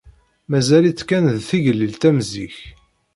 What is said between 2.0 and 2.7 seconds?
am zik.